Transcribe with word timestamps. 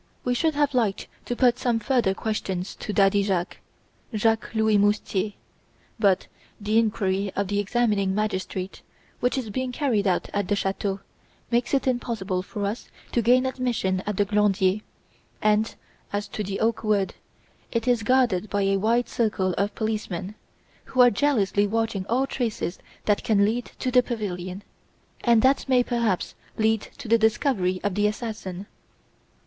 We 0.23 0.33
should 0.33 0.55
have 0.55 0.73
liked 0.73 1.07
to 1.25 1.35
put 1.35 1.59
some 1.59 1.77
further 1.77 2.15
questions 2.15 2.73
to 2.77 2.91
Daddy 2.91 3.21
Jacques 3.21 3.57
Jacques 4.15 4.55
Louis 4.55 4.79
Moustier 4.79 5.33
but 5.99 6.25
the 6.59 6.79
inquiry 6.79 7.31
of 7.35 7.49
the 7.49 7.59
examining 7.59 8.15
magistrate, 8.15 8.81
which 9.19 9.37
is 9.37 9.51
being 9.51 9.71
carried 9.71 10.07
on 10.07 10.21
at 10.33 10.47
the 10.47 10.55
chateau, 10.55 11.01
makes 11.51 11.75
it 11.75 11.85
impossible 11.85 12.41
for 12.41 12.65
us 12.65 12.89
to 13.11 13.21
gain 13.21 13.45
admission 13.45 14.01
at 14.07 14.17
the 14.17 14.25
Glandier; 14.25 14.81
and, 15.39 15.75
as 16.11 16.27
to 16.29 16.43
the 16.43 16.59
oak 16.61 16.83
wood, 16.83 17.13
it 17.71 17.87
is 17.87 18.01
guarded 18.01 18.49
by 18.49 18.63
a 18.63 18.77
wide 18.77 19.07
circle 19.07 19.53
of 19.55 19.75
policemen, 19.75 20.33
who 20.85 21.01
are 21.01 21.11
jealously 21.11 21.67
watching 21.67 22.07
all 22.07 22.25
traces 22.25 22.79
that 23.05 23.23
can 23.23 23.45
lead 23.45 23.65
to 23.77 23.91
the 23.91 24.01
pavilion, 24.01 24.63
and 25.23 25.43
that 25.43 25.69
may 25.69 25.83
perhaps 25.83 26.33
lead 26.57 26.81
to 26.97 27.07
the 27.07 27.19
discovery 27.19 27.79
of 27.83 27.93
the 27.93 28.07
assassin. 28.07 28.65